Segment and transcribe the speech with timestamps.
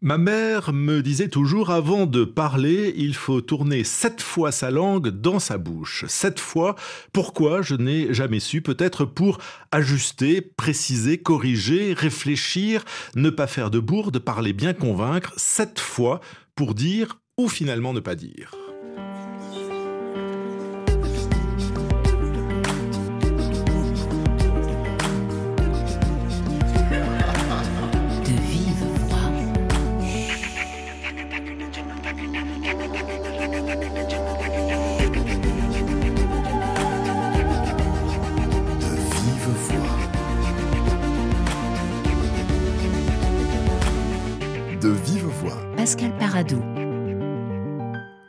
[0.00, 5.08] Ma mère me disait toujours, avant de parler, il faut tourner sept fois sa langue
[5.08, 6.04] dans sa bouche.
[6.06, 6.76] Sept fois,
[7.12, 7.62] pourquoi?
[7.62, 9.38] Je n'ai jamais su, peut-être pour
[9.72, 12.84] ajuster, préciser, corriger, réfléchir,
[13.16, 16.20] ne pas faire de bourde, parler bien convaincre, sept fois
[16.54, 18.67] pour dire ou finalement ne pas dire.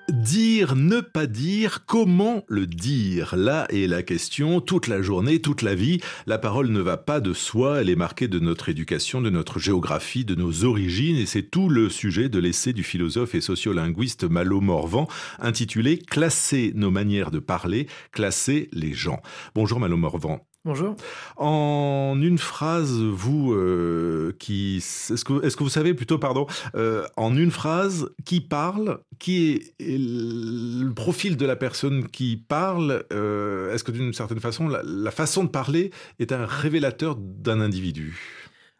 [0.09, 3.36] Dire, ne pas dire, comment le dire?
[3.36, 6.00] Là est la question, toute la journée, toute la vie.
[6.26, 9.59] La parole ne va pas de soi, elle est marquée de notre éducation, de notre
[9.59, 14.23] géographie, de nos origines, et c'est tout le sujet de l'essai du philosophe et sociolinguiste
[14.23, 19.22] Malo Morvan, intitulé Classer nos manières de parler, classer les gens.
[19.53, 20.48] Bonjour Malo Morvan.
[20.66, 20.98] Bonjour.
[21.38, 27.06] En une phrase, vous euh, qui est-ce que est-ce que vous savez plutôt pardon euh,
[27.16, 33.74] en une phrase qui parle, qui est le profil de la personne qui parle euh,
[33.74, 38.39] Est-ce que d'une certaine façon la façon de parler est un révélateur d'un individu?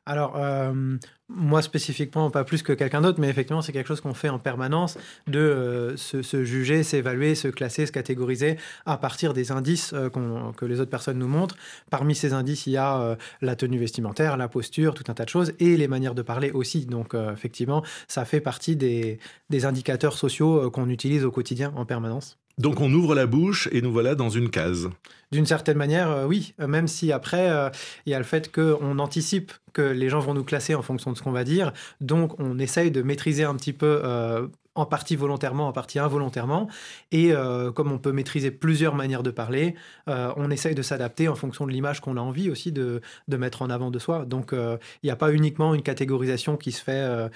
[0.10, 4.16] Alors, euh, moi spécifiquement, pas plus que quelqu'un d'autre, mais effectivement, c'est quelque chose qu'on
[4.16, 8.58] fait en permanence, de euh, se, juger, s'évaluer, se classer, se catégoriser
[8.88, 11.56] à partir des indices euh, que les autres personnes nous montrent.
[11.92, 15.30] Parmi ces indices, il y a la tenue vestimentaire, la posture, tout un tas de
[15.30, 16.88] choses, et les manières de parler aussi.
[16.88, 19.20] Donc, effectivement, ça fait partie des
[19.64, 22.40] indicateurs sociaux qu'on utilise au quotidien en permanence.
[22.60, 24.90] Donc on ouvre la bouche et nous voilà dans une case.
[25.32, 27.70] D'une certaine manière, euh, oui, même si après, euh,
[28.06, 31.12] il y a le fait qu'on anticipe que les gens vont nous classer en fonction
[31.12, 34.86] de ce qu'on va dire, donc on essaye de maîtriser un petit peu euh, en
[34.86, 36.68] partie volontairement, en partie involontairement.
[37.12, 37.34] Et
[37.76, 39.76] comme on peut maîtriser plusieurs manières de parler,
[40.08, 43.62] on essaye de s'adapter en fonction de l'image qu'on a envie aussi de, de, mettre
[43.62, 44.24] en avant de soi.
[44.24, 47.30] Donc il n'y a pas uniquement une catégorisation qui se fait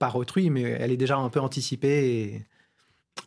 [0.00, 2.44] par autrui, mais elle est déjà un peu anticipée.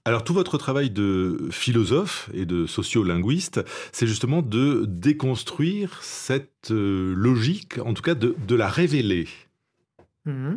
[0.05, 3.61] Alors tout votre travail de philosophe et de sociolinguiste,
[3.91, 9.27] c'est justement de déconstruire cette euh, logique, en tout cas de, la révéler.
[10.25, 10.55] Mmh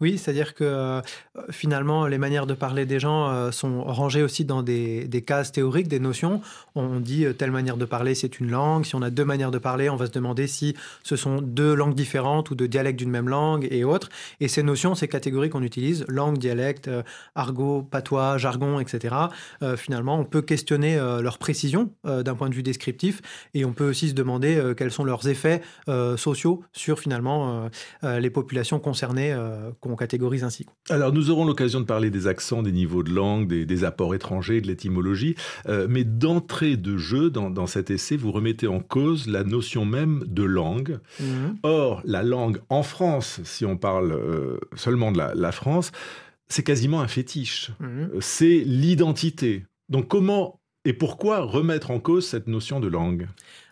[0.00, 1.00] oui, c'est-à-dire que euh,
[1.50, 5.88] finalement, les manières de parler des gens euh, sont rangées aussi dans des, cases théoriques,
[5.88, 6.40] des notions.
[6.76, 8.84] On dit euh, telle manière de parler, c'est une langue.
[8.84, 11.74] Si on a deux manières de parler, on va se demander si ce sont deux
[11.74, 14.08] langues différentes ou deux dialectes d'une même langue et autres.
[14.38, 16.88] Et ces notions, ces catégories qu'on utilise, langue, dialecte,
[17.34, 19.14] argot, patois, jargon, etc.,
[19.76, 23.20] finalement, on peut questionner leur précision d'un point de vue descriptif
[23.54, 25.62] et on peut aussi se demander quels sont leurs effets
[26.16, 27.68] sociaux sur finalement
[28.02, 29.34] les populations concernées
[29.96, 30.66] catégorise ainsi.
[30.90, 34.60] Alors nous aurons l'occasion de parler des accents, des niveaux de langue, des, apports étrangers,
[34.60, 35.34] de l'étymologie,
[35.68, 40.24] euh, mais d'entrée de jeu, dans, cet essai, vous remettez en cause la notion même
[40.26, 40.98] de langue.
[41.20, 41.58] Mhm.
[41.62, 45.92] Or, la langue en France, si on parle euh, seulement de la, France,
[46.48, 47.70] c'est quasiment un fétiche.
[47.80, 48.10] Mhm.
[48.20, 49.64] C'est l'identité.
[49.88, 53.28] Donc comment et pourquoi remettre en cause cette notion de langue?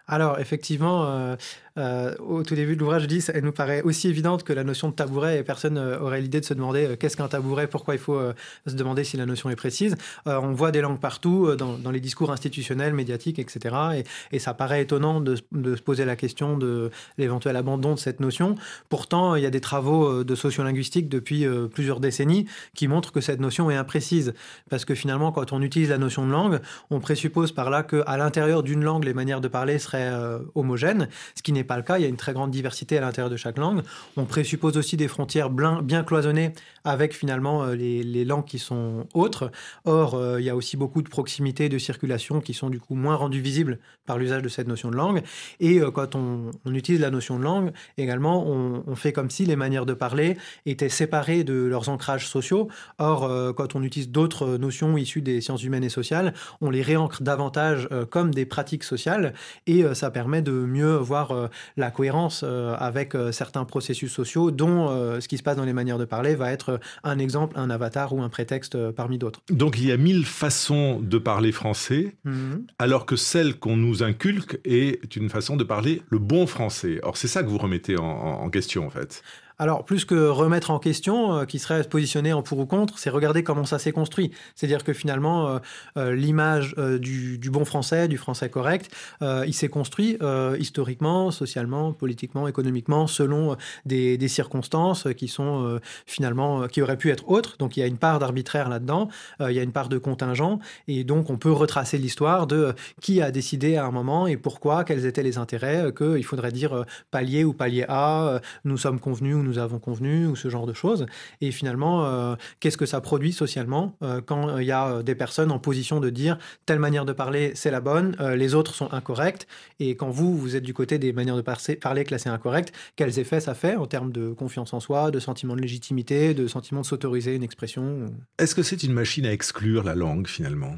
[0.08, 1.36] Alors, effectivement, euh,
[1.78, 4.64] euh, au tout début de l'ouvrage, je dis, elle nous paraît aussi évidente que la
[4.64, 7.94] notion de tabouret, et personne euh, aurait l'idée de se demander qu'est-ce qu'un tabouret, pourquoi
[7.94, 8.20] il faut
[8.66, 9.96] se demander si la notion est précise.
[10.26, 14.04] on voit des langues partout, dans, les discours institutionnels, médiatiques, etc.
[14.32, 18.54] Et, ça paraît étonnant de, se poser la question de l'éventuel abandon de cette notion.
[18.88, 23.40] Pourtant, il y a des travaux de sociolinguistique depuis plusieurs décennies qui montrent que cette
[23.40, 24.34] notion est imprécise.
[24.70, 26.60] Parce que finalement, quand on utilise la notion de langue,
[26.90, 31.08] on présuppose par là qu'à l'intérieur d'une langue, les manières de parler seraient euh, homogène,
[31.34, 31.98] ce qui n'est pas le cas.
[31.98, 33.82] Il y a une très grande diversité à l'intérieur de chaque langue.
[34.16, 36.52] On présuppose aussi des frontières bien cloisonnées
[36.84, 39.50] avec finalement euh, les, langues qui sont autres.
[39.84, 42.94] Or, euh, il y a aussi beaucoup de proximité, de circulation qui sont du coup
[42.94, 45.22] moins rendues visibles par l'usage de cette notion de langue.
[45.60, 49.84] Et quand on, utilise la notion de langue, également, on, fait comme si les manières
[49.84, 52.68] de parler étaient séparées de leurs ancrages sociaux.
[52.98, 57.22] Or, quand on utilise d'autres notions issues des sciences humaines et sociales, on les réancre
[57.22, 59.34] davantage comme des pratiques sociales
[59.66, 64.50] et euh, ça permet de mieux voir euh, la cohérence euh, avec certains processus sociaux,
[64.50, 64.88] dont
[65.20, 68.12] ce qui se passe dans les manières de parler va être un exemple, un avatar
[68.12, 69.40] ou un prétexte parmi d'autres.
[69.50, 72.66] Donc il y a mille façons de parler français, mhm.
[72.78, 77.00] alors que celle qu'on nous inculque est une façon de parler le bon français.
[77.02, 79.22] Or c'est ça que vous remettez en question en fait.
[79.58, 82.98] Alors, plus que remettre en question, euh, qui serait se positionner en pour ou contre,
[82.98, 84.30] c'est regarder comment ça s'est construit.
[84.54, 85.58] C'est-à-dire que finalement, euh,
[85.96, 88.90] euh, l'image du, bon français, du français correct,
[89.22, 90.18] il s'est construit
[90.58, 97.28] historiquement, socialement, politiquement, économiquement, selon des, des circonstances qui sont finalement, qui auraient pu être
[97.28, 97.56] autres.
[97.58, 99.08] Donc, il y a une part d'arbitraire là-dedans,
[99.40, 100.58] il y a une part de contingent,
[100.88, 104.84] et donc on peut retracer l'histoire de qui a décidé à un moment et pourquoi,
[104.84, 109.45] quels étaient les intérêts, qu'il faudrait dire palier ou palier A, nous sommes convenus ou
[109.46, 111.06] nous avons convenu, ou ce genre de choses.
[111.40, 115.50] Et finalement, euh, qu'est-ce que ça produit socialement euh, quand il y a des personnes
[115.50, 118.92] en position de dire telle manière de parler, c'est la bonne, euh, les autres sont
[118.92, 119.46] incorrectes.
[119.80, 123.40] Et quand vous, vous êtes du côté des manières de parler classées incorrectes, quels effets
[123.40, 126.86] ça fait en termes de confiance en soi, de sentiment de légitimité, de sentiment de
[126.86, 128.06] s'autoriser une expression
[128.38, 130.74] Est-ce que c'est une machine à exclure la langue finalement?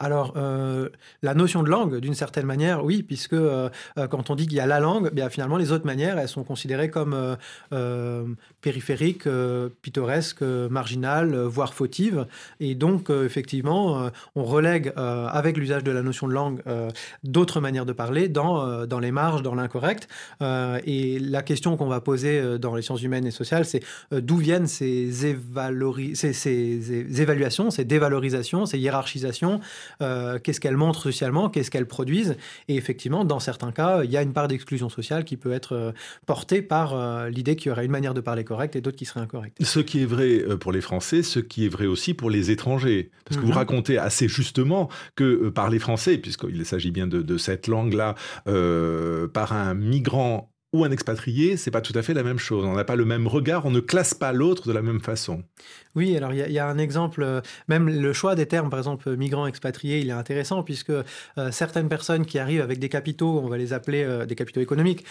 [0.00, 0.88] Alors, euh,
[1.22, 3.68] la notion de langue, d'une certaine manière, oui, puisque euh,
[3.98, 6.28] euh, quand on dit qu'il y a la langue, bien, finalement, les autres manières, elles
[6.28, 7.36] sont considérées comme
[8.60, 9.28] périphériques,
[9.82, 12.26] pittoresques, marginales, voire fautives.
[12.60, 16.62] Et donc, effectivement, on relègue, avec l'usage de la notion de langue,
[17.22, 20.08] d'autres manières de parler dans, dans les marges, dans l'incorrect.
[20.40, 23.82] et la question qu'on va poser dans les sciences humaines et sociales, c'est
[24.12, 29.60] d'où viennent ces évaluations, ces dévalorisations, ces hiérarchisations
[30.02, 32.36] euh, qu'est-ce qu'elles montrent socialement, qu'est-ce qu'elles produisent.
[32.68, 35.74] Et effectivement, dans certains cas, il y a une part d'exclusion sociale qui peut être
[35.74, 35.92] euh,
[36.26, 39.04] portée par euh, l'idée qu'il y aurait une manière de parler correcte et d'autres qui
[39.04, 39.62] seraient incorrectes.
[39.62, 43.10] Ce qui est vrai pour les Français, ce qui est vrai aussi pour les étrangers.
[43.24, 43.58] Parce que vous mhm.
[43.58, 48.14] racontez assez justement que parler français, puisqu'il s'agit bien de, de cette langue-là,
[48.44, 52.64] par un migrant ou un expatrié, c'est pas tout à fait la même chose.
[52.64, 55.44] On n'a pas le même regard, on ne classe pas l'autre de la même façon.
[55.94, 59.16] Oui, alors il y, a un exemple, euh, même le choix des termes, par exemple
[59.16, 61.04] migrants expatriés, il est intéressant puisque euh,
[61.52, 65.04] certaines personnes qui arrivent avec des capitaux, on va les appeler euh, des capitaux économiques,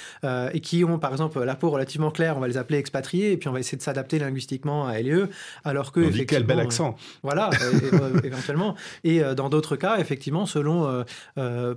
[0.54, 3.38] et qui ont par exemple la peau relativement claire, on va les appeler expatriés, et
[3.38, 5.30] puis on va essayer de s'adapter linguistiquement à LE,
[5.64, 6.02] alors que...
[6.02, 7.50] On dit quel bel accent Voilà,
[8.24, 8.76] éventuellement.
[9.04, 11.04] Et dans d'autres cas, effectivement, selon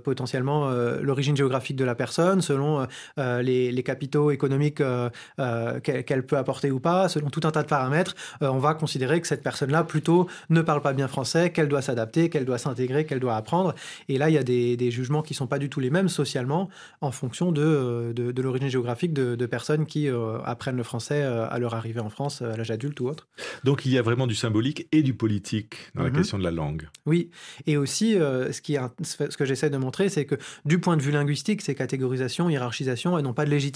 [0.03, 0.69] potentiellement
[1.01, 2.87] l'origine géographique de la personne, selon
[3.17, 5.09] les les capitaux économiques euh,
[5.39, 8.73] euh, qu'elle peut apporter ou pas, selon tout un tas de paramètres, euh, on va
[8.73, 12.57] considérer que cette personne-là plutôt ne parle pas bien français, qu'elle doit s'adapter, qu'elle doit
[12.57, 13.73] s'intégrer, qu'elle doit apprendre.
[14.09, 16.69] Et là, il y a des, jugements qui sont pas du tout les mêmes socialement
[17.01, 20.09] en fonction de, de, l'origine géographique de, personnes qui
[20.45, 23.27] apprennent le français à leur arrivée en France à l'âge adulte ou autre.
[23.63, 26.15] Donc il y a vraiment du symbolique et du politique dans la mhm.
[26.15, 26.87] question de la langue.
[27.05, 27.29] Oui,
[27.65, 30.35] et aussi ce, qui ce que j'essaie de montrer, c'est que
[30.65, 33.66] du point de vue linguistique, ces catégorisations, hiérarchisations, elles n'ont pas de légitimité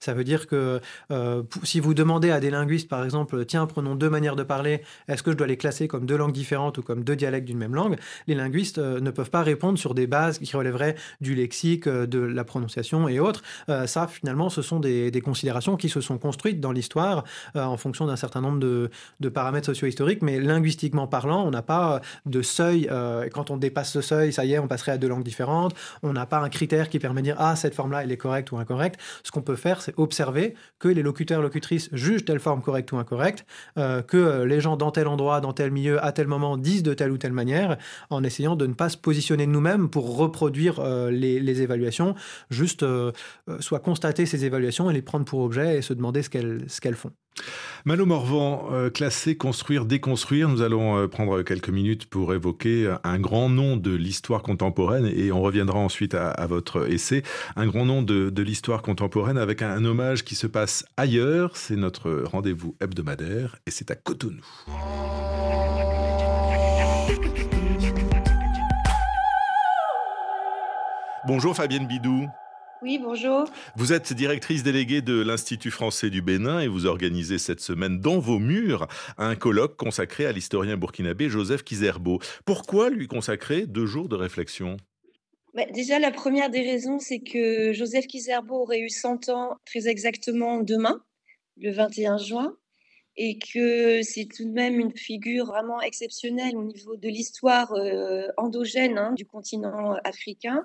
[0.00, 0.80] ça veut dire que
[1.10, 4.82] euh, si vous demandez à des linguistes, par exemple, tiens, prenons deux manières de parler,
[5.08, 7.58] est-ce que je dois les classer comme deux langues différentes ou comme deux dialectes d'une
[7.58, 7.96] même langue?
[8.26, 12.06] Les linguistes euh, ne peuvent pas répondre sur des bases qui relèveraient du lexique, euh,
[12.06, 13.42] de la prononciation et autres.
[13.86, 17.24] ça, finalement, ce sont des, considérations qui se sont construites dans l'histoire
[17.54, 18.90] en fonction d'un certain nombre de,
[19.20, 22.88] de paramètres socio-historiques, mais linguistiquement parlant, on n'a pas de seuil.
[23.32, 25.74] quand on dépasse ce seuil, ça y est, on passerait à deux langues différentes.
[26.02, 28.52] On n'a pas un critère qui permet de dire ah cette forme-là elle est correcte
[28.52, 28.98] ou incorrecte.
[29.22, 32.96] Ce qu'on peut faire, c'est observer que les locuteurs locutrices jugent telle forme correcte ou
[32.96, 33.44] incorrecte,
[33.76, 36.82] euh, que euh, les gens dans tel endroit, dans tel milieu, à tel moment disent
[36.82, 37.78] de telle ou telle manière,
[38.10, 42.14] en essayant de ne pas se positionner nous-mêmes pour reproduire euh, les, évaluations,
[42.50, 42.84] juste
[43.58, 47.10] soit constater ces évaluations et les prendre pour objet et se demander ce qu'elles font.
[47.84, 50.48] Malo Morvan, euh, classer, construire, déconstruire.
[50.48, 55.32] Nous allons euh, prendre quelques minutes pour évoquer un grand nom de l'histoire contemporaine et
[55.32, 57.22] on reviendra ensuite à, votre essai.
[57.56, 61.56] Un grand nom de, l'histoire contemporaine avec un, hommage qui se passe ailleurs.
[61.56, 64.44] C'est notre rendez-vous hebdomadaire et c'est à Cotonou.
[71.26, 72.28] Bonjour Fabienne Bidou.
[72.80, 73.44] Oui, bonjour.
[73.74, 78.20] Vous êtes directrice déléguée de l'Institut français du Bénin et vous organisez cette semaine dans
[78.20, 82.20] vos murs un colloque consacré à l'historien burkinabé Joseph Kizerbo.
[82.44, 84.76] Pourquoi lui consacrer deux jours de réflexion?
[85.54, 89.88] Bah, Déjà, la première des raisons, c'est que Joseph Kizerbo aurait eu 100 ans très
[89.88, 91.02] exactement demain,
[91.56, 92.56] le 21 juin,
[93.16, 98.28] et que c'est tout de même une figure vraiment exceptionnelle au niveau de l'histoire euh,
[98.36, 100.64] endogène hein, du continent africain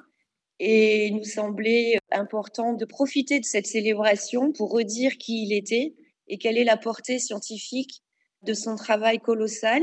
[0.59, 5.93] et il nous semblait important de profiter de cette célébration pour redire qui il était
[6.27, 8.01] et quelle est la portée scientifique
[8.43, 9.81] de son travail colossal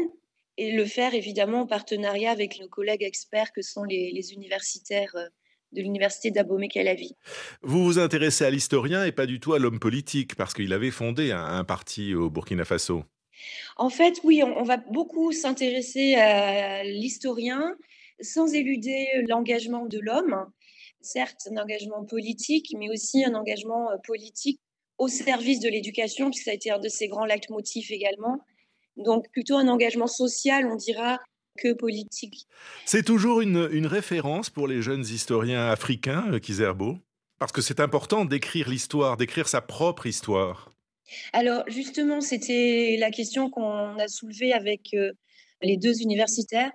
[0.56, 5.26] et le faire évidemment en partenariat avec nos collègues experts que sont les, universitaires euh,
[5.72, 7.14] de l'université d'Abomey-Calavi.
[7.62, 10.90] Vous vous intéressez à l'historien et pas du tout à l'homme politique parce qu'il avait
[10.90, 13.04] fondé un, parti au Burkina Faso.
[13.76, 17.76] En fait, oui, on va beaucoup s'intéresser à l'historien
[18.20, 20.50] sans éluder l'engagement de l'homme
[21.00, 24.60] certes un engagement politique, mais aussi un engagement euh, politique
[24.98, 28.38] au service de l'éducation, puisque ça a été un de ses grands leitmotifs également.
[28.96, 31.18] Donc plutôt un engagement social, on dira,
[31.58, 32.46] que politique.
[32.84, 36.98] C'est toujours une, une, référence pour les jeunes historiens africains, euh, Kizerbo
[37.38, 40.70] Parce que c'est important d'écrire l'histoire, d'écrire sa propre histoire.
[41.32, 45.12] Alors justement, c'était la question qu'on a soulevée avec euh,
[45.62, 46.70] les deux universitaires,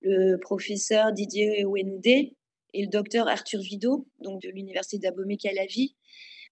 [0.00, 2.35] le professeur Didier Ouenoudé
[2.76, 5.96] et le docteur Arthur Vido, donc de l'université d'Abomey-Calavi.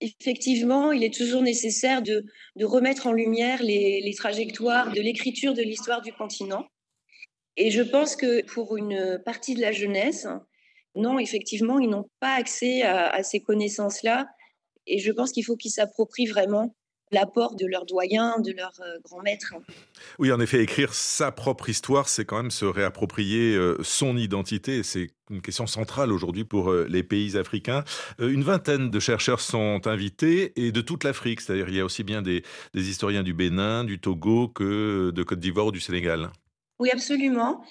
[0.01, 2.25] Effectivement, il est toujours nécessaire de,
[2.63, 6.67] remettre en lumière les, trajectoires de l'écriture de l'histoire du continent.
[7.57, 10.27] Et je pense que pour une partie de la jeunesse,
[10.95, 14.27] non, effectivement, ils n'ont pas accès à ces connaissances-là.
[14.87, 16.75] Et je pense qu'il faut qu'ils s'approprient vraiment
[17.15, 19.55] l'apport de leurs doyens, de leurs euh, grands maîtres.
[20.19, 24.83] Oui, en effet, écrire sa propre histoire, c'est quand même se réapproprier euh, son identité.
[24.83, 27.85] C'est une question centrale aujourd'hui pour euh, les pays africains.
[28.19, 32.03] Une vingtaine de chercheurs sont invités et de toute l'Afrique, c'est-à-dire il y a aussi
[32.03, 32.43] bien des,
[32.75, 36.31] historiens du Bénin, du Togo que de Côte d'Ivoire ou du Sénégal.
[36.79, 37.65] Oui, absolument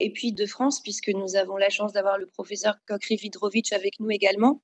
[0.00, 4.00] et puis de France, puisque nous avons la chance d'avoir le professeur Kokri Vidrovitch avec
[4.00, 4.60] nous également.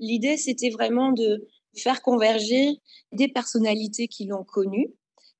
[0.00, 2.80] L'idée, c'était vraiment de, faire converger
[3.12, 4.92] des personnalités qui l'ont connu.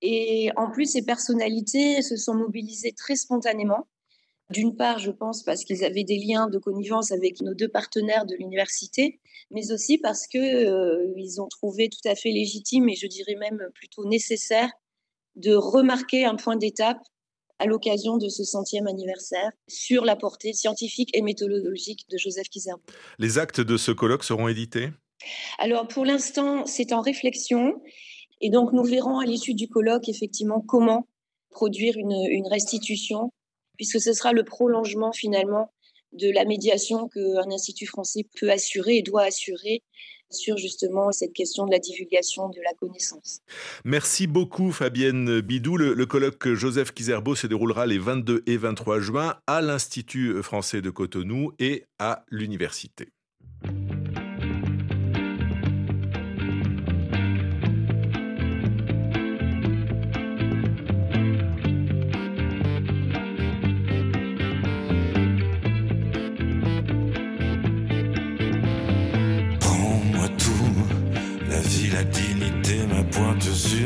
[0.03, 3.87] Et en plus, ces personnalités se sont mobilisées très spontanément.
[4.51, 8.27] D'une part, je pense parce qu'ils avaient des liens de connivence avec nos deux partenaires
[8.27, 13.09] de l'université, mais aussi parce qu'ils euh, ont trouvé tout à fait légitime et je
[13.09, 14.71] dirais même plutôt nécessaire
[15.35, 17.01] de remarquer un point d'étape
[17.59, 22.83] à l'occasion de ce centième anniversaire sur la portée scientifique et méthodologique de Joseph Kizerbo.
[23.19, 24.91] Les actes de ce colloque seront édités?
[25.59, 27.81] Alors pour l'instant, c'est en réflexion.
[28.41, 31.07] Et donc nous verrons à l'issue du colloque effectivement comment
[31.51, 33.33] produire une, restitution,
[33.77, 35.73] puisque ce sera le prolongement finalement
[36.13, 39.83] de la médiation qu'un institut français peut assurer et doit assurer
[40.31, 43.41] sur justement cette question de la divulgation de la connaissance.
[43.85, 45.77] Merci beaucoup Fabienne Bidou.
[45.77, 50.83] Le, le colloque Joseph Kizerbo se déroulera les 22 et 23 juin à l'Institut français
[50.83, 53.09] de Cotonou et à l'université.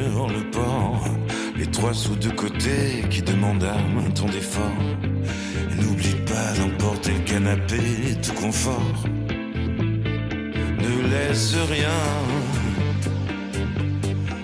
[0.01, 1.05] Sur le port,
[1.57, 4.83] les trois sous de côté qui demandent un ton d'effort.
[5.81, 7.81] N'oublie pas d'emporter le canapé,
[8.23, 8.95] tout confort.
[10.85, 12.03] Ne laisse rien.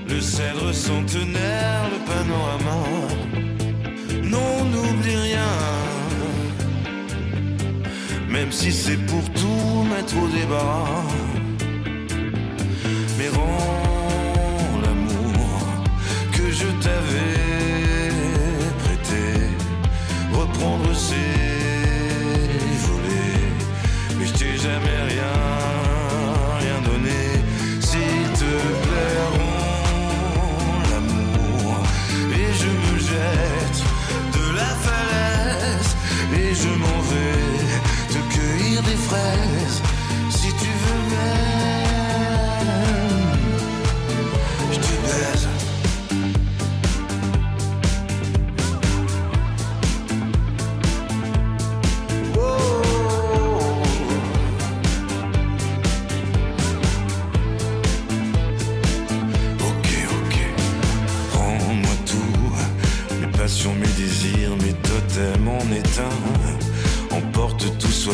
[0.09, 2.79] Le cèdre centenaire, le panorama.
[4.25, 5.55] Non, n'oublie rien.
[8.29, 11.26] Même si c'est pour tout mettre au débarras.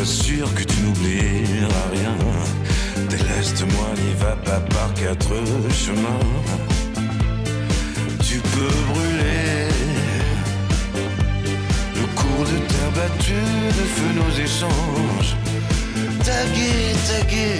[0.04, 2.16] sois sûr que tu n'oublieras rien.
[3.08, 5.34] Déleste-moi, n'y va pas par quatre
[5.70, 6.28] chemins.
[8.28, 9.68] Tu peux brûler
[11.94, 15.36] le cours de terre battue, de feu nos échanges.
[16.24, 17.58] Taguer, taguer.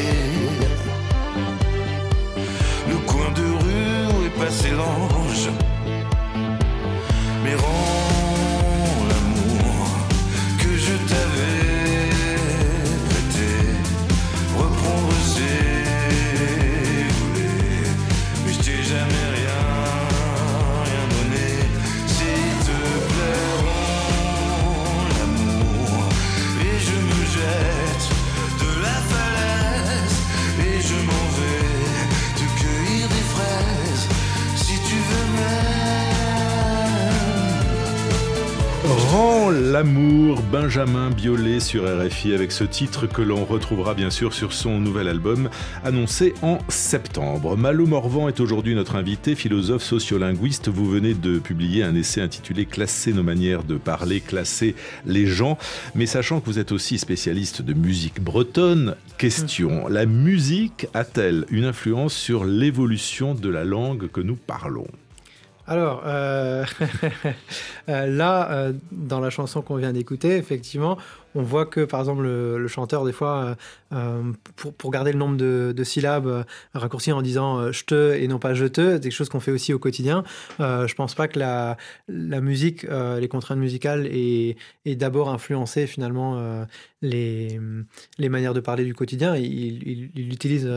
[2.89, 5.22] Le coin de rue où est passé l'ange.
[38.95, 44.53] Rends l'amour, Benjamin Biolay sur RFI avec ce titre que l'on retrouvera bien sûr sur
[44.53, 45.49] son nouvel album
[45.83, 47.57] annoncé en septembre.
[47.57, 50.69] Malo Morvan est aujourd'hui notre invité, philosophe sociolinguiste.
[50.69, 54.75] Vous venez de publier un essai intitulé Classer nos manières de parler, classer
[55.07, 55.57] les gens.
[55.95, 61.65] Mais sachant que vous êtes aussi spécialiste de musique bretonne, question, la musique a-t-elle une
[61.65, 64.87] influence sur l'évolution de la langue que nous parlons?
[65.73, 66.67] Alors, euh,
[67.89, 70.99] euh, là, euh, dans la chanson qu'on vient d'écouter, effectivement,
[71.35, 73.57] on voit que, par exemple, le, chanteur, des fois,
[74.77, 78.67] pour, garder le nombre de, syllabes, raccourci en disant je te et non pas je
[78.67, 80.25] te, c'est quelque chose qu'on fait aussi au quotidien.
[80.59, 81.79] je pense pas que la,
[82.43, 86.67] musique, les contraintes musicales, aient, d'abord influencé finalement
[87.01, 87.59] les,
[88.19, 89.35] manières de parler du quotidien.
[89.35, 90.71] Il, il, utilise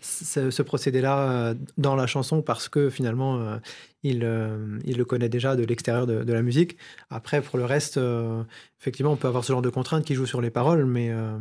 [0.00, 3.60] ce, ce procédé-là dans la chanson parce que finalement,
[4.02, 6.76] il, euh, il le connaît déjà de l'extérieur de, la musique.
[7.10, 8.42] Après, pour le reste, euh,
[8.80, 11.10] effectivement, on peut avoir ce genre de contraintes qui jouent sur les paroles, mais...
[11.10, 11.36] Euh,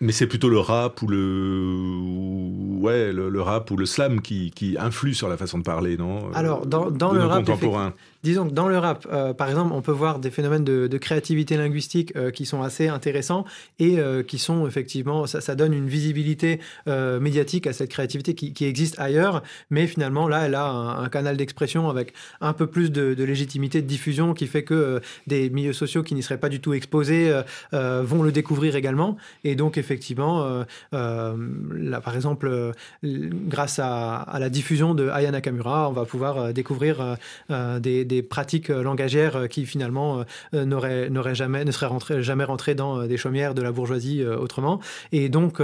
[0.00, 2.80] mais c'est plutôt le rap ou le...
[2.80, 6.32] Ouais, le, rap ou le slam qui, qui influe sur la façon de parler, non?
[6.32, 7.44] Alors, dans, dans le rap...
[7.44, 7.94] Contemporain.
[8.22, 11.56] Disons que dans le rap, euh, par exemple, on peut voir des phénomènes de, créativité
[11.56, 13.46] linguistique euh, qui sont assez intéressants
[13.78, 18.98] et euh, qui sont effectivement, ça, donne une visibilité médiatique à cette créativité qui, existe
[18.98, 23.82] ailleurs, mais finalement là, elle a un, canal d'expression avec un peu plus de, légitimité
[23.82, 27.32] de diffusion qui fait que des milieux sociaux qui n'y seraient pas du tout exposés
[27.72, 29.16] vont le découvrir également.
[29.44, 32.72] Et donc effectivement, là, par exemple,
[33.02, 37.16] grâce à, la diffusion de Aya Nakamura, on va pouvoir découvrir
[37.48, 40.24] des des pratiques euh, langagières euh, qui finalement
[40.54, 44.80] euh, n'auraient jamais, ne seraient jamais rentrées dans des chaumières de la bourgeoisie autrement.
[45.12, 45.62] Et donc,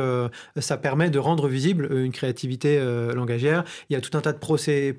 [0.57, 2.81] ça permet de rendre visible une créativité
[3.15, 3.65] langagière.
[3.91, 4.95] Il y a tout un tas de procédés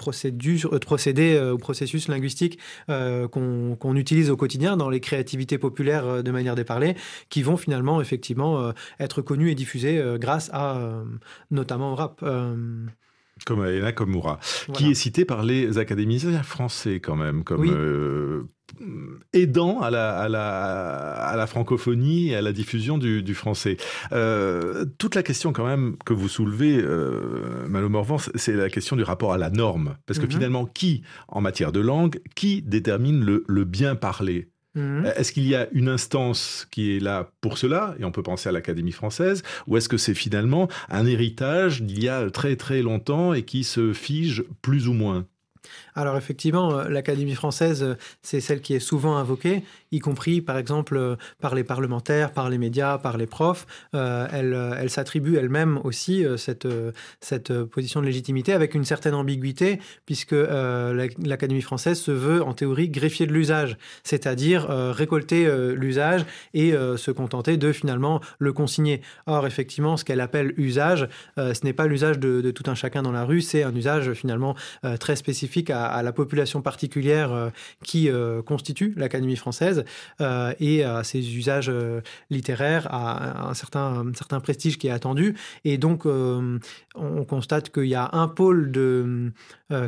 [1.40, 6.96] ou processus linguistiques qu'on utilise au quotidien dans les créativités populaires de manière de parler,
[7.30, 10.80] qui vont finalement effectivement être connus et diffusés grâce à
[11.52, 12.24] notamment au rap
[13.46, 14.40] comme Elena Komura,
[14.74, 18.44] qui est citée par les académiciens français quand même, comme euh,
[19.34, 23.78] aidant à la, à, la, à la, francophonie et à la diffusion du, du français.
[24.12, 28.96] Euh, toute la question quand même que vous soulevez, euh, Malo Morvan, c'est la question
[28.96, 29.98] du rapport à la norme.
[30.06, 30.32] Parce que mhm.
[30.32, 35.06] finalement, qui, en matière de langue, qui détermine le, le bien parler Mhm.
[35.08, 38.24] Euh, est-ce qu'il y a une instance qui est là pour cela, et on peut
[38.24, 42.56] penser à l'Académie française, ou est-ce que c'est finalement un héritage d'il y a très
[42.56, 45.26] très longtemps et qui se fige plus ou moins?
[45.98, 50.58] Alors effectivement, euh, l'Académie française, euh, c'est celle qui est souvent invoquée, y compris par
[50.58, 53.66] exemple euh, par les parlementaires, par les médias, par les profs.
[53.94, 56.68] elle, s'attribue elle-même aussi cette,
[57.72, 63.26] position de légitimité avec une certaine ambiguïté, puisque l'Académie française se veut en théorie greffier
[63.26, 69.02] de l'usage, c'est-à-dire récolter l'usage et se contenter de finalement le consigner.
[69.26, 73.12] Or, effectivement, ce qu'elle appelle usage, ce n'est pas l'usage de, tout un chacun dans
[73.12, 74.56] la rue, c'est un usage finalement
[75.00, 77.50] très spécifique à la population particulière euh,
[77.84, 79.86] qui euh, constitue l'Académie française
[80.22, 81.72] euh, et à ses usages
[82.30, 85.36] littéraires, à un certain, certain prestige qui est attendu.
[85.64, 89.32] Et donc, on constate qu'il y a un pôle de,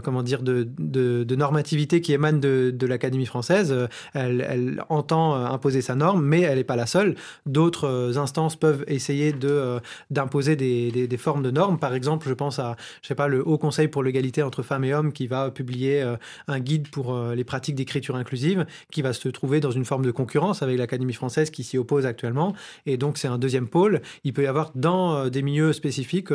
[0.03, 3.75] comment dire, de, de, normativité qui émane de, l'Académie française.
[4.13, 7.15] Elle, elle, entend imposer sa norme, mais elle n'est pas la seule.
[7.45, 9.79] D'autres instances peuvent essayer de,
[10.09, 11.79] d'imposer des, des, des, formes de normes.
[11.79, 14.83] Par exemple, je pense à, je sais pas, le Haut Conseil pour l'égalité entre femmes
[14.83, 16.15] et hommes qui va publier euh,
[16.47, 20.05] un guide pour euh, les pratiques d'écriture inclusive qui va se trouver dans une forme
[20.05, 22.55] de concurrence avec l'Académie française qui s'y oppose actuellement.
[22.85, 24.01] Et donc, c'est un deuxième pôle.
[24.23, 26.29] Il peut y avoir dans euh, des milieux spécifiques,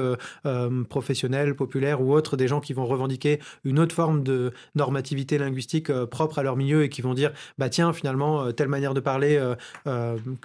[0.88, 5.90] professionnels, populaires ou autres, des gens qui vont revendiquer une autre forme de normativité linguistique
[6.06, 9.40] propre à leur milieu et qui vont dire bah tiens, finalement, telle manière de parler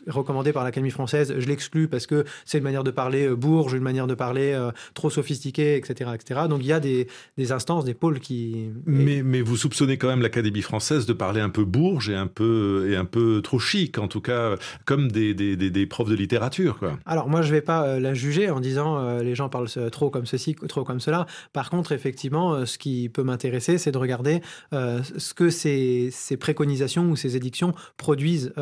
[0.08, 3.84] recommandée par l'Académie française, je l'exclus parce que c'est une manière de parler bourge, une
[3.84, 4.58] manière de parler
[4.94, 6.42] trop sophistiquée, etc., etc.
[6.50, 7.08] Donc, il y a des
[7.52, 11.65] instances, des pôles qui, mais, vous soupçonnez quand même l'Académie française de parler un peu
[11.65, 14.55] bourge et un peu, et un peu trop chic, en tout cas,
[14.86, 16.77] comme des, des, des, profs de littérature.
[16.77, 16.99] Quoi.
[17.05, 19.69] Alors moi, je ne vais pas euh, la juger en disant euh, les gens parlent
[19.91, 21.25] trop comme ceci, trop comme cela.
[21.53, 26.38] Par contre, effectivement, euh, ce qui peut m'intéresser, c'est de regarder ce que ces, ces,
[26.38, 28.53] préconisations ou ces édictions produisent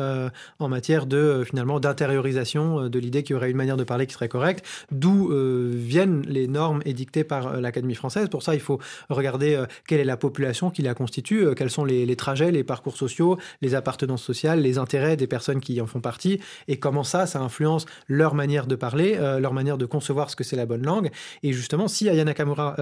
[0.58, 4.14] en matière de finalement d'intériorisation de l'idée qu'il y aurait une manière de parler qui
[4.14, 8.28] serait correcte, d'où viennent les normes édictées par l'Académie française.
[8.28, 12.14] Pour ça, il faut regarder quelle est la population qui la constitue, quels sont les,
[12.14, 16.40] trajets, les parcours sociaux, les appartenances sociales, les intérêts des personnes qui en font partie,
[16.68, 20.44] et comment ça, ça influence leur manière de parler, leur manière de concevoir ce que
[20.44, 21.10] c'est la bonne langue.
[21.42, 22.76] Et justement, si Aya Nakamura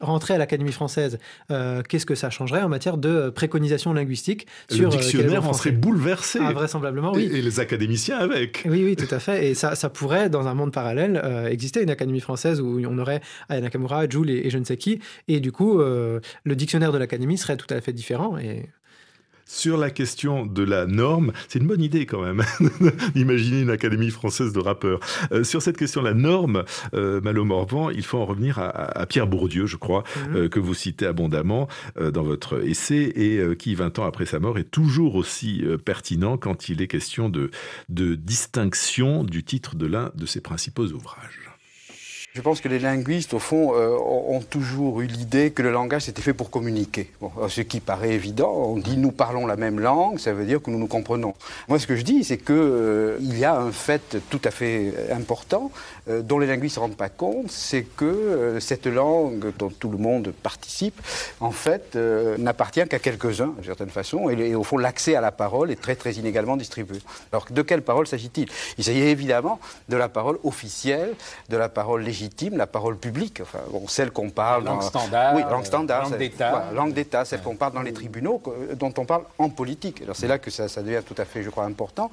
[0.00, 4.96] rentrait à l'Académie française, qu'est-ce que ça changerait en matière de préconisation linguistique sur Le
[4.96, 6.38] dictionnaire en serait bouleversé.
[6.40, 7.28] Ah, vraisemblablement, oui.
[7.32, 8.62] Et, les académiciens avec.
[8.64, 9.48] Oui, oui, tout à fait.
[9.48, 13.20] Et ça, ça pourrait, dans un monde parallèle, exister une Académie française où on aurait
[13.48, 15.00] Aya Nakamura, Jules et, je ne sais qui.
[15.28, 18.38] Et du coup, euh, le dictionnaire de l'Académie serait tout à fait différent.
[18.38, 18.68] Et
[19.46, 22.42] sur la question de la norme, c'est une bonne idée quand même
[23.14, 25.00] d'imaginer une académie française de rappeurs.
[25.32, 29.04] Euh, sur cette question de la norme, euh, Malo Morvan, il faut en revenir à,
[29.06, 30.48] Pierre Bourdieu, je crois, mhm.
[30.48, 31.68] que vous citez abondamment
[32.00, 36.68] dans votre essai et qui, 20 ans après sa mort, est toujours aussi pertinent quand
[36.68, 37.50] il est question de,
[37.90, 41.43] de distinction du titre de l'un de ses principaux ouvrages.
[42.34, 46.02] Je pense que les linguistes, au fond, euh, ont toujours eu l'idée que le langage
[46.02, 47.12] c'était fait pour communiquer.
[47.48, 50.68] ce qui paraît évident, on dit nous parlons la même langue, ça veut dire que
[50.68, 51.34] nous nous comprenons.
[51.68, 55.12] Moi, ce que je dis, c'est qu'il euh, y a un fait tout à fait
[55.12, 55.70] important
[56.08, 59.90] euh, dont les linguistes ne se rendent pas compte, c'est que cette langue dont tout
[59.90, 61.00] le monde participe,
[61.38, 61.96] en fait,
[62.38, 65.80] n'appartient qu'à quelques-uns, d'une certaine façon, et, et au fond, l'accès à la parole est
[65.80, 66.98] très très inégalement distribué.
[67.30, 68.48] Alors, de quelle parole s'agit-il?
[68.76, 71.14] Il s'agit évidemment de la parole officielle,
[71.48, 74.64] de la parole légitime la parole publique, enfin, celle qu'on parle.
[74.64, 75.34] Langue standard.
[75.34, 76.02] Oui, langue standard.
[76.04, 76.64] Langue d'État.
[76.74, 78.42] langue d'État, celle qu'on parle dans les tribunaux,
[78.74, 80.02] dont on parle en politique.
[80.02, 82.10] Alors c'est là que ça, devient tout à fait, je crois, important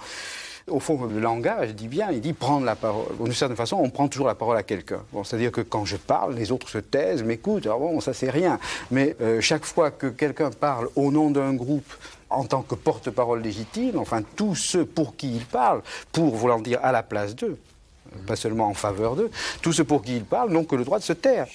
[0.67, 3.07] au fond, le langage dit bien, il dit prendre la parole.
[3.19, 5.01] D'une certaine façon, on prend toujours la parole à quelqu'un.
[5.11, 7.65] Bon, C'est-à-dire que quand je parle, les autres se taisent, m'écoutent.
[7.65, 8.59] Alors bon, ça c'est rien.
[8.91, 11.93] Mais euh, chaque fois que quelqu'un parle au nom d'un groupe,
[12.29, 16.79] en tant que porte-parole légitime, enfin tous ceux pour qui il parle, pour voulant dire
[16.83, 17.57] à la place d'eux,
[18.27, 19.29] pas seulement en faveur d'eux,
[19.61, 21.47] tous ceux pour qui il parle n'ont que le droit de se taire.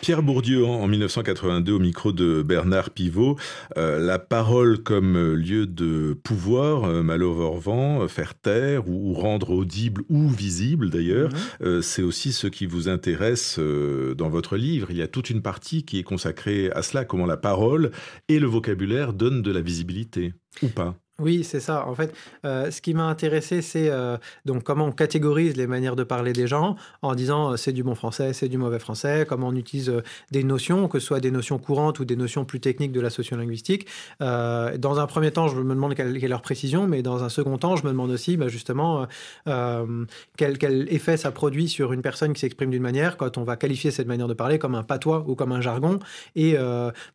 [0.00, 3.36] Pierre Bourdieu, en 1982, au micro de Bernard Pivot,
[3.76, 10.28] euh, la parole comme lieu de pouvoir, euh, malheureusement, faire taire ou, rendre audible ou
[10.28, 11.38] visible d'ailleurs, mhm.
[11.62, 14.90] euh, c'est aussi ce qui vous intéresse dans votre livre.
[14.90, 17.90] Il y a toute une partie qui est consacrée à cela, comment la parole
[18.28, 20.94] et le vocabulaire donnent de la visibilité, ou pas?
[21.20, 21.84] Oui, c'est ça.
[21.88, 25.96] En fait, euh, ce qui m'a intéressé, c'est euh, donc comment on catégorise les manières
[25.96, 29.26] de parler des gens en disant euh, c'est du bon français, c'est du mauvais français,
[29.28, 29.92] comment on utilise
[30.30, 33.10] des notions, que ce soit des notions courantes ou des notions plus techniques de la
[33.10, 33.88] sociolinguistique.
[34.20, 37.58] dans un premier temps, je me demande quelle, est leur précision, mais dans un second
[37.58, 39.08] temps, je me demande aussi bah, justement
[39.44, 43.56] quel, quel, effet ça produit sur une personne qui s'exprime d'une manière quand on va
[43.56, 45.98] qualifier cette manière de parler comme un patois ou comme un jargon
[46.36, 46.56] et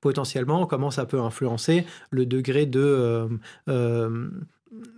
[0.01, 3.29] potentiellement comment ça peut influencer le degré de
[3.93, 4.49] um,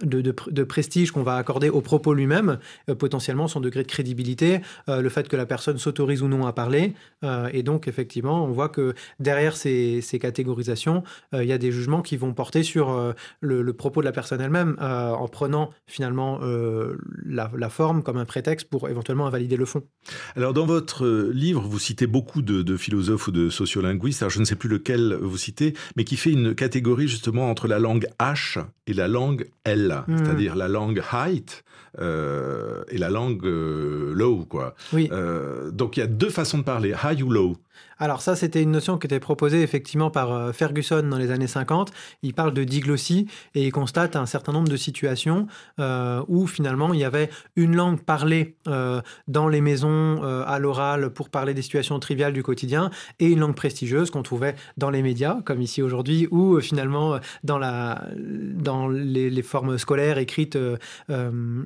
[0.02, 2.60] de, prestige qu'on va accorder au propos lui-même,
[2.90, 6.46] euh, potentiellement son degré de crédibilité, euh, le fait que la personne s'autorise ou non
[6.46, 6.94] à parler.
[7.24, 12.02] Euh, et donc, effectivement, on voit que derrière ces, catégorisations, il y a des jugements
[12.02, 16.40] qui vont porter sur le, propos de la personne elle-même, en prenant finalement
[17.26, 19.84] la, forme comme un prétexte pour éventuellement invalider le fond.
[20.38, 24.46] Alors, dans votre livre, vous citez beaucoup de, philosophes ou de sociolinguistes, alors je ne
[24.46, 28.64] sais plus lequel vous citez, mais qui fait une catégorie justement entre la langue H
[28.88, 30.18] et la langue L, hmm.
[30.18, 31.64] c'est-à-dire la langue height
[32.00, 34.76] euh, et la langue euh, low, quoi.
[34.94, 35.10] Oui.
[35.12, 37.58] Euh, donc il y a deux façons de parler, high ou low.
[37.98, 41.48] Alors ça, c'était une notion qui était proposée effectivement par euh, Ferguson dans les années
[41.48, 41.92] 50.
[42.24, 45.48] Il parle de diglossie et il constate un certain nombre de situations
[45.80, 51.12] euh, où finalement il y avait une langue parlée euh, dans les maisons à l'oral
[51.12, 55.02] pour parler des situations triviales du quotidien et une langue prestigieuse qu'on trouvait dans les
[55.02, 60.58] médias, comme ici aujourd'hui, ou finalement dans, la, dans les, formes scolaires, écrites,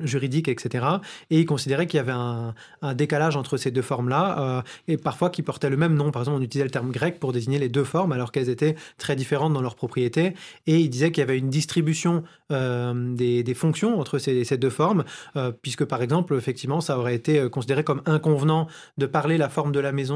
[0.02, 0.86] juridiques, etc.
[1.30, 2.54] Et il considérait qu'il y avait un,
[2.94, 6.66] décalage entre ces deux formes-là et parfois qui portaient le même par exemple, on utilisait
[6.66, 9.76] le terme grec pour désigner les deux formes alors qu'elles étaient très différentes dans leurs
[9.76, 10.34] propriétés.
[10.68, 15.04] Et il disait qu'il y avait une distribution euh, des, fonctions entre ces, deux formes,
[15.36, 19.50] euh, puisque par exemple, effectivement, ça aurait été euh, considéré comme inconvenant de parler la
[19.50, 20.10] forme de la maison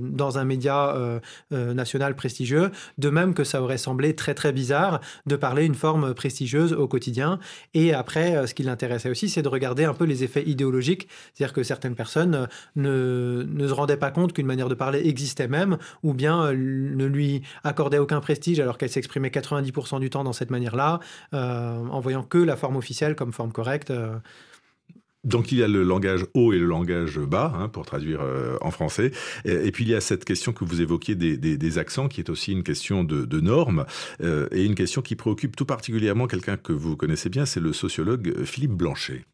[0.00, 0.94] dans un média
[1.50, 6.14] national prestigieux, de même que ça aurait semblé très très bizarre de parler une forme
[6.14, 7.38] prestigieuse au quotidien.
[7.74, 11.52] Et après, ce qui l'intéressait aussi, c'est de regarder un peu les effets idéologiques, c'est-à-dire
[11.54, 15.78] que certaines personnes ne, ne se rendaient pas compte qu'une manière de parler existait même,
[16.02, 20.34] ou bien euh, ne lui accordait aucun prestige alors qu'elle s'exprimait 90% du temps dans
[20.34, 21.00] cette manière-là,
[21.32, 23.90] euh, en voyant que la forme officielle comme forme correcte.
[23.90, 24.16] Euh.
[25.24, 28.20] Donc il y a le langage haut et le langage bas, hein, pour traduire
[28.60, 29.10] en français.
[29.44, 32.52] Et, puis il y a cette question que vous évoquiez des, accents, qui est aussi
[32.52, 33.86] une question de, normes,
[34.20, 38.44] et une question qui préoccupe tout particulièrement quelqu'un que vous connaissez bien, c'est le sociologue
[38.44, 39.24] Philippe Blanchet.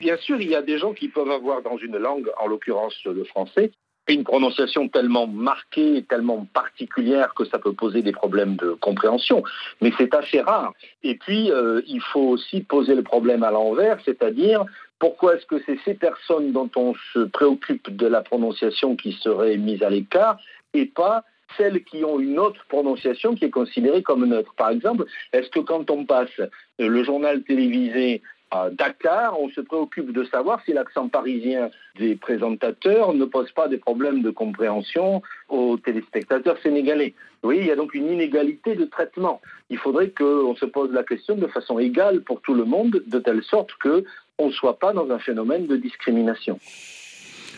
[0.00, 2.94] Bien sûr, il y a des gens qui peuvent avoir dans une langue, en l'occurrence
[3.04, 3.70] le français,
[4.12, 9.42] une prononciation tellement marquée, tellement particulière que ça peut poser des problèmes de compréhension.
[9.80, 10.72] Mais c'est assez rare.
[11.02, 14.64] Et puis, euh, il faut aussi poser le problème à l'envers, c'est-à-dire
[14.98, 19.56] pourquoi est-ce que c'est ces personnes dont on se préoccupe de la prononciation qui seraient
[19.56, 20.38] mises à l'écart
[20.74, 21.24] et pas
[21.56, 24.54] celles qui ont une autre prononciation qui est considérée comme neutre?
[24.56, 26.40] Par exemple, est-ce que quand on passe
[26.78, 33.14] le journal télévisé à Dakar, on se préoccupe de savoir si l'accent parisien des présentateurs
[33.14, 37.14] ne pose pas des problèmes de compréhension aux téléspectateurs sénégalais.
[37.42, 39.40] Oui, il y a donc une inégalité de traitement.
[39.70, 43.18] Il faudrait qu'on se pose la question de façon égale pour tout le monde, de
[43.18, 46.58] telle sorte qu'on ne soit pas dans un phénomène de discrimination.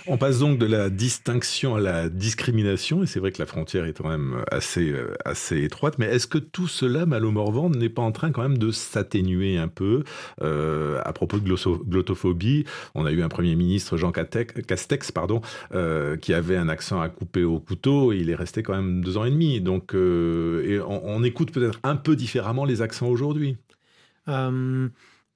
[0.09, 3.85] On passe donc de la distinction à la discrimination, et c'est vrai que la frontière
[3.85, 7.31] est quand même assez, euh, assez étroite, mais est-ce que tout cela, Malo
[7.69, 10.03] n'est pas en train quand même de s'atténuer un peu?
[10.43, 12.65] Euh, À propos de glottophobie,
[12.97, 15.41] on a eu un Premier ministre, Jean Castex, pardon,
[15.73, 19.03] euh, qui avait un accent à couper au couteau, et il est resté quand même
[19.03, 23.57] deux ans et demi, donc on, écoute peut-être un peu différemment les accents aujourd'hui.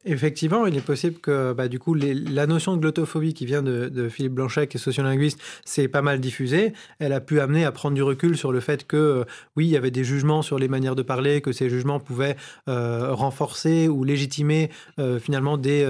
[0.08, 4.08] Effectivement, il est possible que bah, du coup, la notion de glottophobie qui vient de,
[4.08, 6.74] Philippe Blanchet, qui est sociolinguiste, s'est pas mal diffusée.
[7.00, 9.24] Elle a pu amener à prendre du recul sur le fait que, euh,
[9.56, 12.36] oui, il y avait des jugements sur les manières de parler, que ces jugements pouvaient
[12.68, 15.84] euh, renforcer ou légitimer euh, finalement des,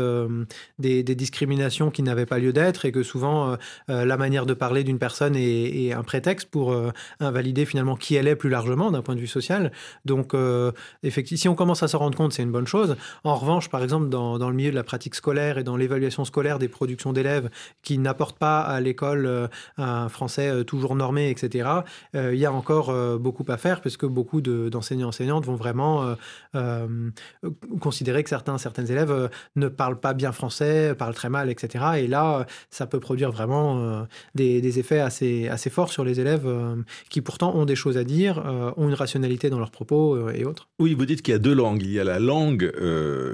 [0.79, 3.57] des, discriminations qui n'avaient pas lieu d'être et que souvent
[3.89, 6.75] la manière de parler d'une personne est, un prétexte pour
[7.21, 9.73] invalider finalement qui elle est plus largement d'un point de vue social.
[10.05, 10.33] Donc,
[11.03, 12.97] effectivement, si on commence à s'en rendre compte, c'est une bonne chose.
[13.25, 16.59] En revanche, par exemple, dans, le milieu de la pratique scolaire et dans l'évaluation scolaire
[16.59, 17.51] des productions d'élèves
[17.83, 21.69] qui n'apportent pas à l'école euh, un français euh, toujours normé, etc.,
[22.15, 26.15] euh, il y a encore beaucoup à faire parce que beaucoup d'enseignants enseignantes vont vraiment
[27.81, 31.85] considérer que certains, certains élèves ne parlent pas bien français, parlent très mal, etc.
[31.99, 36.49] Et là, ça peut produire vraiment des, effets assez, assez forts sur les élèves
[37.11, 38.43] qui pourtant ont des choses à dire,
[38.77, 40.69] ont une rationalité dans leurs propos et autres.
[40.79, 41.83] Oui, vous dites qu'il y a deux langues.
[41.83, 42.73] Il y a la langue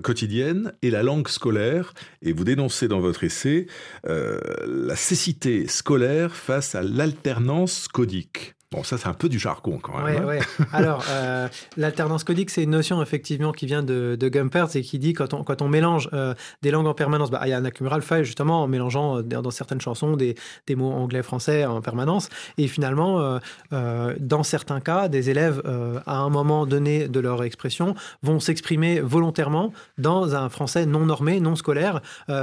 [0.03, 0.52] quotidienne
[0.83, 3.67] et la langue scolaire, et vous dénoncez dans votre essai
[4.07, 8.55] euh, la cécité scolaire face à l'alternance codique.
[8.73, 10.25] Bon, ça, c'est un peu du jargon quand même.
[10.25, 10.65] Ouais, hein.
[10.73, 14.99] Alors, euh, l'alternance codique, c'est une notion effectivement qui vient de, de Gumpert et qui
[14.99, 16.33] dit quand on, quand on mélange euh,
[16.63, 19.23] des langues en permanence, bah, il y a un accumural fait justement en mélangeant euh,
[19.23, 22.31] dans certaines chansons des, des mots anglais-français en permanence.
[22.57, 23.39] Et finalement,
[23.71, 25.63] dans certains cas, des élèves,
[26.07, 31.41] à un moment donné de leur expression, vont s'exprimer volontairement dans un français non normé,
[31.41, 32.01] non scolaire,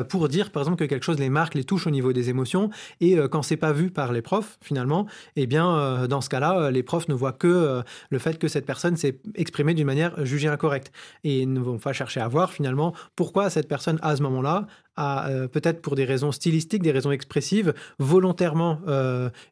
[0.09, 2.69] pour dire par exemple que quelque chose les marque, les touche au niveau des émotions.
[3.01, 6.59] Et quand c'est pas vu par les profs, finalement, eh bien, dans dans ce cas-là,
[6.59, 9.85] euh, les profs ne voient que euh, le fait que cette personne s'est exprimée d'une
[9.85, 10.91] manière jugée incorrecte
[11.23, 15.29] et ne vont pas chercher à voir finalement pourquoi cette personne à ce moment-là a
[15.29, 18.81] euh, peut-être pour des raisons stylistiques, des raisons expressives, volontairement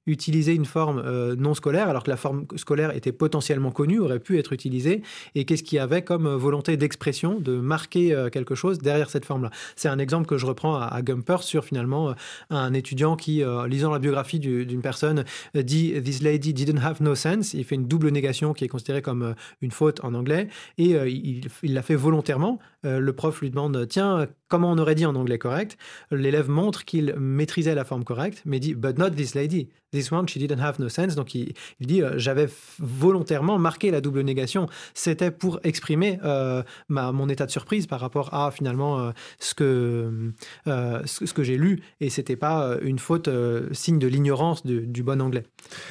[0.06, 1.02] utilisé une forme
[1.36, 5.04] non scolaire alors que la forme scolaire était potentiellement connue, aurait pu être utilisée
[5.36, 9.52] et qu'est-ce qu'il y avait comme volonté d'expression, de marquer quelque chose derrière cette forme-là?
[9.76, 12.14] C'est un exemple que je reprends à, à Gumper sur finalement
[12.50, 15.24] un étudiant qui, lisant la biographie d'une personne,
[15.56, 17.54] dit This lady didn't have no sense.
[17.54, 20.96] Il fait une double négation qui est considérée comme euh, une faute en anglais et
[20.96, 22.60] euh, il l'a fait volontairement.
[22.86, 25.78] Euh, le prof lui demande Tiens, comment on aurait dit en anglais correct
[26.12, 29.70] L'élève montre qu'il maîtrisait la forme correcte, mais dit But not this lady.
[29.94, 31.16] This one, she didn't have no sense.
[31.16, 34.68] Donc il, dit J'avais volontairement marqué la double négation.
[34.94, 36.20] C'était pour exprimer
[36.90, 40.34] ma, mon état de surprise par rapport à finalement ce que,
[40.66, 43.30] ce, que j'ai lu et c'était pas une faute
[43.72, 45.44] signe de l'ignorance du bon anglais.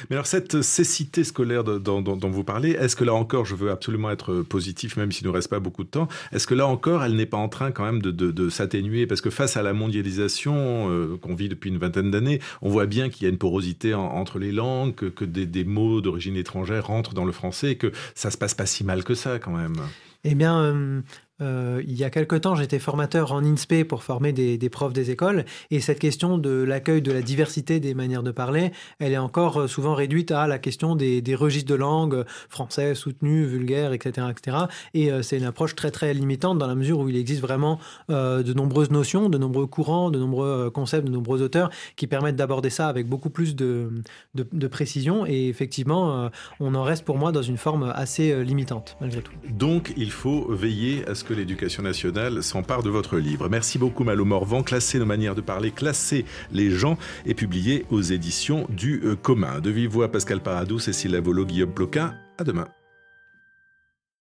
[0.09, 4.11] Mais alors cette cécité scolaire dont, vous parlez, est-ce que là encore, je veux absolument
[4.11, 7.15] être positif, même s'il ne reste pas beaucoup de temps, est-ce que là encore, elle
[7.15, 11.17] n'est pas en train quand même de, s'atténuer Parce que face à la mondialisation euh,
[11.17, 14.39] qu'on vit depuis une vingtaine d'années, on voit bien qu'il y a une porosité entre
[14.39, 18.37] les langues, que, des, mots d'origine étrangère rentrent dans le français, et que ça se
[18.37, 19.75] passe pas si mal que ça quand même.
[20.23, 21.01] Eh bien, euh,
[21.41, 25.11] euh, il y a quelque temps, j'étais formateur en INSPE pour former des, profs des
[25.11, 29.17] écoles, et cette question de l'accueil de la diversité des manières de parler, elle est
[29.17, 34.27] encore euh, souvent réduite à la question des, registres de langue, français, soutenu, vulgaire, etc.
[34.31, 34.57] etc.
[34.93, 37.79] Et euh, c'est une approche très très limitante dans la mesure où il existe vraiment
[38.09, 42.69] de nombreuses notions, de nombreux courants, de nombreux concepts, de nombreux auteurs qui permettent d'aborder
[42.69, 43.89] ça avec beaucoup plus de,
[44.33, 49.21] de précision, et effectivement, on en reste pour moi dans une forme assez limitante, malgré
[49.21, 49.31] tout.
[49.49, 53.49] Donc, il faut veiller à ce que l'éducation nationale s'empare de votre livre.
[53.49, 54.63] Merci beaucoup Malo Morvan.
[54.63, 59.59] Classer nos manières de parler, classer les gens et publié aux éditions du euh, commun.
[59.59, 62.13] De vive voix Pascal Paradou, Cécile Lavolo, Guillaume Ploquin.
[62.37, 62.67] À demain.